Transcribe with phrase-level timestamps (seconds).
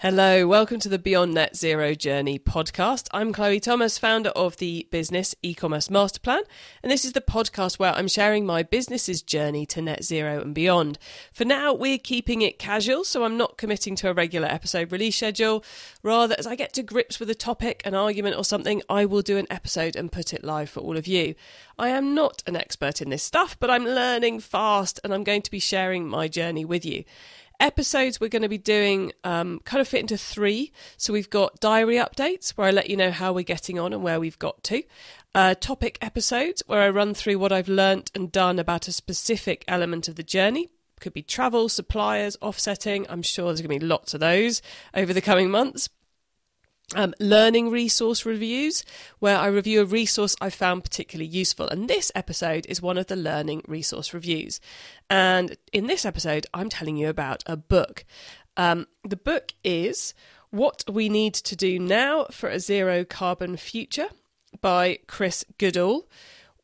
[0.00, 3.08] Hello, welcome to the Beyond Net Zero Journey podcast.
[3.12, 6.42] I'm Chloe Thomas, founder of the Business E-commerce Master Plan,
[6.84, 10.54] and this is the podcast where I'm sharing my business's journey to net zero and
[10.54, 11.00] beyond.
[11.32, 15.16] For now, we're keeping it casual, so I'm not committing to a regular episode release
[15.16, 15.64] schedule.
[16.04, 19.22] Rather, as I get to grips with a topic, an argument or something, I will
[19.22, 21.34] do an episode and put it live for all of you.
[21.76, 25.42] I am not an expert in this stuff, but I'm learning fast and I'm going
[25.42, 27.02] to be sharing my journey with you
[27.60, 30.72] episodes we're going to be doing um, kind of fit into three.
[30.96, 34.02] So we've got diary updates where I let you know how we're getting on and
[34.02, 34.82] where we've got to.
[35.34, 39.64] Uh, topic episodes where I run through what I've learnt and done about a specific
[39.68, 40.68] element of the journey.
[41.00, 43.06] Could be travel, suppliers, offsetting.
[43.08, 44.62] I'm sure there's going to be lots of those
[44.94, 45.88] over the coming months
[46.94, 48.84] um, learning resource reviews,
[49.18, 51.68] where I review a resource I found particularly useful.
[51.68, 54.60] And this episode is one of the learning resource reviews.
[55.10, 58.04] And in this episode, I'm telling you about a book.
[58.56, 60.14] Um, the book is
[60.50, 64.08] What We Need to Do Now for a Zero Carbon Future
[64.60, 66.08] by Chris Goodall.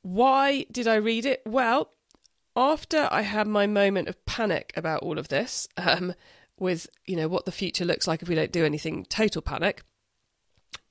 [0.01, 1.43] Why did I read it?
[1.45, 1.91] Well,
[2.57, 6.15] after I had my moment of panic about all of this, um,
[6.59, 9.83] with you know what the future looks like if we don't do anything, total panic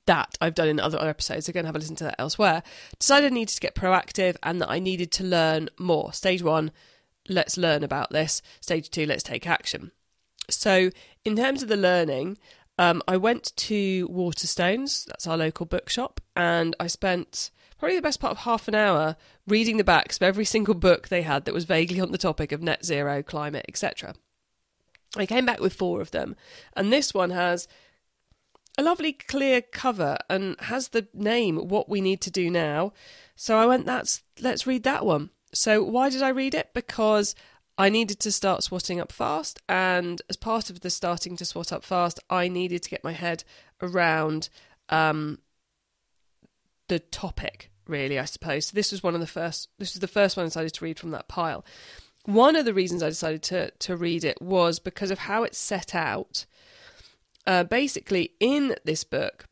[0.06, 2.64] that I've done in other episodes, again, have a listen to that elsewhere,
[3.00, 6.14] decided I needed to get proactive and that I needed to learn more.
[6.14, 6.72] Stage one,
[7.30, 8.42] let's learn about this.
[8.62, 9.92] Stage two, let's take action.
[10.50, 10.90] So,
[11.24, 12.38] in terms of the learning,
[12.78, 18.20] um, I went to Waterstones, that's our local bookshop, and I spent probably the best
[18.20, 19.16] part of half an hour
[19.48, 22.52] reading the backs of every single book they had that was vaguely on the topic
[22.52, 24.16] of net zero, climate, etc.
[25.16, 26.36] I came back with four of them,
[26.76, 27.68] and this one has
[28.78, 32.94] a lovely clear cover and has the name What We Need to Do Now.
[33.36, 35.30] So I went, that's let's read that one.
[35.54, 36.70] So why did I read it?
[36.74, 37.36] Because
[37.78, 41.74] I needed to start swatting up fast, and as part of the starting to swat
[41.74, 43.44] up fast, I needed to get my head
[43.82, 44.50] around
[44.90, 45.40] um,
[46.88, 47.72] the topic.
[47.88, 48.68] Really, I suppose.
[48.68, 49.70] So this was one of the first.
[49.78, 51.66] This was the first one I decided to read from that pile.
[52.26, 55.58] One of the reasons I decided to to read it was because of how it's
[55.58, 56.46] set out
[57.46, 59.46] uh, basically, in this book,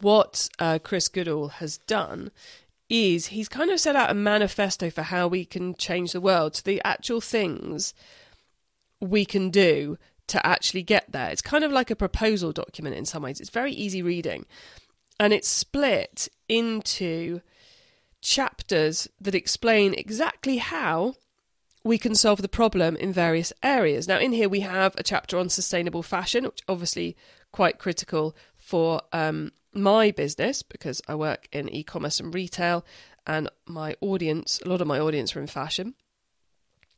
[0.00, 2.30] what uh, Chris Goodall has done
[2.88, 6.56] is he's kind of set out a manifesto for how we can change the world.
[6.56, 7.94] So the actual things
[9.00, 9.98] we can do
[10.28, 11.30] to actually get there.
[11.30, 13.40] It's kind of like a proposal document in some ways.
[13.40, 14.46] It's very easy reading.
[15.18, 17.40] And it's split into
[18.20, 21.14] chapters that explain exactly how
[21.86, 24.08] we can solve the problem in various areas.
[24.08, 27.16] Now, in here we have a chapter on sustainable fashion, which obviously
[27.52, 32.84] quite critical for um, my business because I work in e-commerce and retail,
[33.26, 35.94] and my audience, a lot of my audience are in fashion.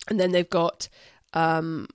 [0.09, 0.89] And then they've got
[1.35, 1.87] um,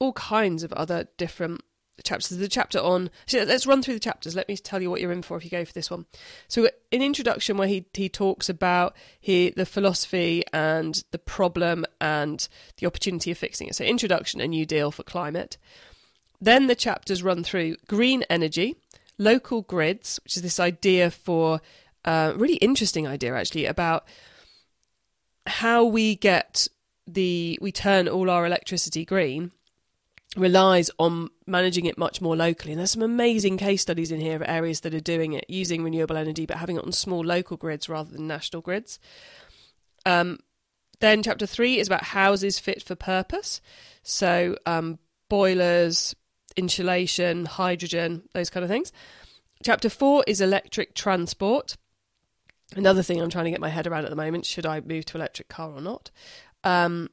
[0.00, 1.62] all kinds of other different
[2.02, 2.36] chapters.
[2.36, 3.10] The chapter on.
[3.32, 4.34] Let's run through the chapters.
[4.34, 6.06] Let me tell you what you're in for if you go for this one.
[6.48, 12.46] So, an introduction where he he talks about he the philosophy and the problem and
[12.78, 13.74] the opportunity of fixing it.
[13.74, 15.56] So, introduction, a new deal for climate.
[16.40, 18.76] Then the chapters run through green energy,
[19.18, 21.60] local grids, which is this idea for
[22.04, 24.06] uh, really interesting idea actually about
[25.46, 26.66] how we get
[27.06, 29.50] the we turn all our electricity green
[30.36, 32.72] relies on managing it much more locally.
[32.72, 35.82] And there's some amazing case studies in here of areas that are doing it using
[35.82, 38.98] renewable energy, but having it on small local grids rather than national grids.
[40.06, 40.38] Um,
[41.00, 43.60] then chapter three is about houses fit for purpose.
[44.02, 44.98] So um,
[45.28, 46.14] boilers,
[46.56, 48.92] insulation, hydrogen, those kind of things.
[49.62, 51.76] Chapter four is electric transport.
[52.76, 55.04] Another thing I'm trying to get my head around at the moment: should I move
[55.06, 56.10] to electric car or not?
[56.62, 57.08] Um,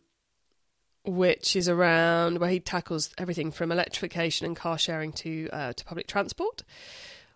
[1.07, 5.85] which is around where he tackles everything from electrification and car sharing to uh, to
[5.85, 6.63] public transport.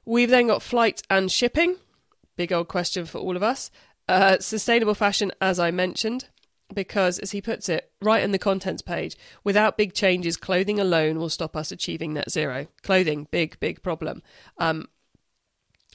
[0.06, 1.78] We've then got flight and shipping,
[2.36, 3.72] big old question for all of us.
[4.10, 6.26] Uh, sustainable fashion, as I mentioned,
[6.74, 11.18] because as he puts it right in the contents page, without big changes, clothing alone
[11.18, 12.68] will stop us achieving net zero.
[12.84, 14.22] Clothing, big big problem.
[14.58, 14.88] Um,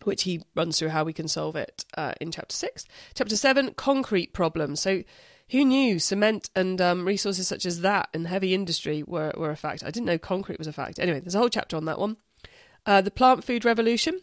[0.04, 2.86] which he runs through how we can solve it uh, in chapter six.
[3.14, 4.80] Chapter seven, concrete problems.
[4.80, 5.02] So
[5.50, 9.56] who knew cement and um, resources such as that and heavy industry were, were a
[9.56, 9.84] fact?
[9.84, 10.98] I didn't know concrete was a fact.
[10.98, 12.16] Anyway, there's a whole chapter on that one.
[12.84, 14.20] Uh, the plant food revolution,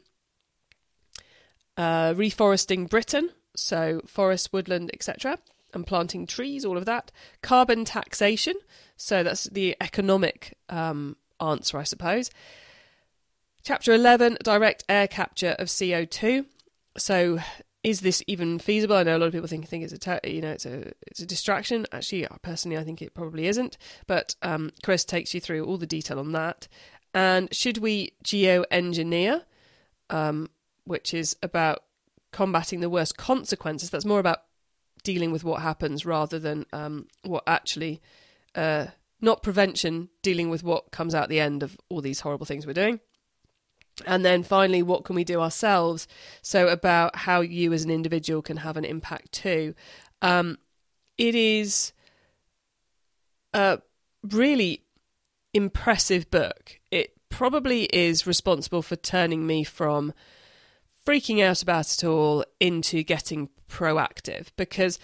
[1.77, 5.37] uh, reforesting Britain, so forest, woodland, etc.,
[5.73, 7.11] and planting trees, all of that.
[7.41, 8.55] Carbon taxation,
[8.95, 12.29] so that's the economic um, answer, I suppose.
[13.63, 16.45] Chapter 11, direct air capture of CO2.
[16.97, 17.39] So
[17.83, 18.95] is this even feasible?
[18.95, 21.19] I know a lot of people think think it's a you know it's a it's
[21.19, 21.85] a distraction.
[21.91, 23.77] Actually, personally, I think it probably isn't.
[24.07, 26.67] But um, Chris takes you through all the detail on that.
[27.13, 29.43] and should we geoengineer,
[30.09, 30.49] um,
[30.85, 31.83] which is about
[32.33, 33.89] combating the worst consequences.
[33.89, 34.39] That's more about
[35.03, 38.01] dealing with what happens rather than um, what actually,
[38.55, 38.87] uh,
[39.21, 42.73] not prevention, dealing with what comes out the end of all these horrible things we're
[42.73, 42.99] doing.
[44.05, 46.07] And then finally, what can we do ourselves?
[46.41, 49.75] So, about how you as an individual can have an impact too.
[50.21, 50.57] Um,
[51.17, 51.93] it is
[53.53, 53.81] a
[54.23, 54.83] really
[55.53, 56.79] impressive book.
[56.91, 60.13] It probably is responsible for turning me from
[61.05, 64.99] freaking out about it all into getting proactive because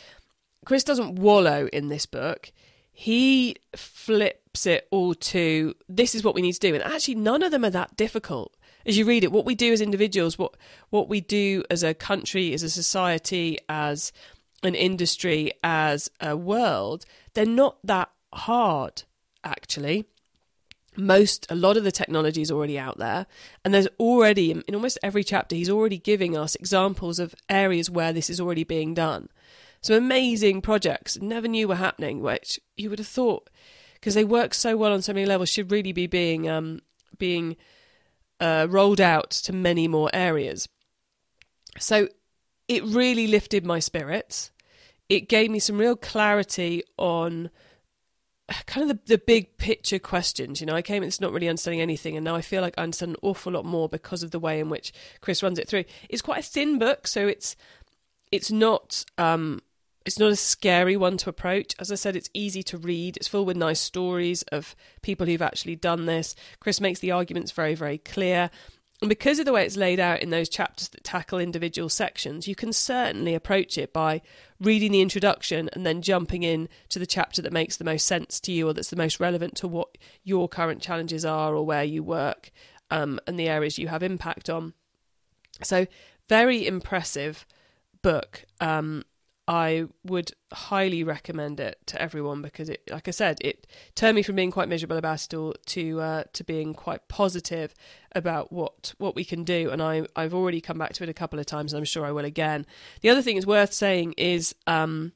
[0.65, 2.51] Chris doesn't wallow in this book.
[2.91, 6.73] He flips it all to this is what we need to do.
[6.73, 8.55] And actually, none of them are that difficult
[8.85, 10.55] as you read it, what we do as individuals, what
[10.89, 14.11] what we do as a country, as a society, as
[14.63, 19.03] an industry, as a world, they're not that hard
[19.43, 20.05] actually.
[20.97, 23.25] Most, a lot of the technology is already out there,
[23.63, 28.11] and there's already in almost every chapter, he's already giving us examples of areas where
[28.11, 29.29] this is already being done.
[29.81, 33.49] Some amazing projects never knew were happening, which you would have thought,
[33.93, 36.81] because they work so well on so many levels, should really be being um,
[37.17, 37.55] being
[38.39, 40.67] uh, rolled out to many more areas.
[41.77, 42.07] So
[42.67, 44.51] it really lifted my spirits.
[45.07, 47.49] It gave me some real clarity on
[48.65, 50.61] kind of the, the big picture questions.
[50.61, 52.83] You know, I came it's not really understanding anything, and now I feel like I
[52.83, 55.85] understand an awful lot more because of the way in which Chris runs it through.
[56.09, 57.55] It's quite a thin book, so it's
[58.31, 59.61] it's not um,
[60.05, 61.75] it's not a scary one to approach.
[61.79, 63.17] As I said, it's easy to read.
[63.17, 66.35] It's full with nice stories of people who've actually done this.
[66.59, 68.49] Chris makes the arguments very, very clear.
[69.01, 72.47] And because of the way it's laid out in those chapters that tackle individual sections,
[72.47, 74.21] you can certainly approach it by
[74.59, 78.41] reading the introduction and then jumping in to the chapter that makes the most sense
[78.41, 81.83] to you or that's the most relevant to what your current challenges are or where
[81.83, 82.51] you work
[82.91, 84.73] um, and the areas you have impact on.
[85.63, 85.87] So,
[86.27, 87.45] very impressive
[88.01, 88.45] book.
[88.59, 89.03] Um,
[89.49, 93.65] I would highly recommend it to everyone because it, like I said, it
[93.95, 97.73] turned me from being quite miserable about it all to uh, to being quite positive
[98.11, 99.71] about what what we can do.
[99.71, 102.05] And I I've already come back to it a couple of times, and I'm sure
[102.05, 102.67] I will again.
[103.01, 104.53] The other thing is worth saying is.
[104.67, 105.13] Um,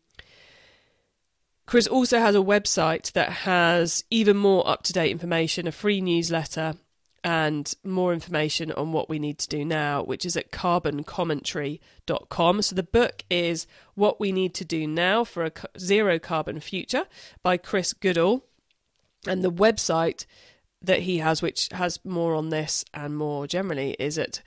[1.66, 6.02] Chris also has a website that has even more up to date information, a free
[6.02, 6.74] newsletter,
[7.24, 12.62] and more information on what we need to do now, which is at carboncommentary.com.
[12.62, 13.66] So the book is
[13.96, 17.06] What We Need to Do Now for a Zero Carbon Future
[17.42, 18.44] by Chris Goodall.
[19.26, 20.26] And the website
[20.82, 24.42] that he has, which has more on this and more generally, is at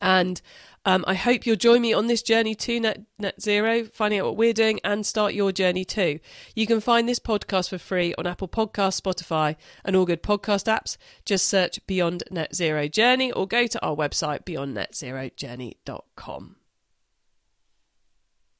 [0.00, 0.40] And
[0.84, 4.26] um, I hope you'll join me on this journey to net, net zero, finding out
[4.26, 6.20] what we're doing and start your journey too.
[6.54, 10.64] You can find this podcast for free on Apple Podcasts, Spotify, and all good podcast
[10.64, 10.96] apps.
[11.24, 16.56] Just search Beyond Net Zero Journey or go to our website, beyondnetzerojourney.com.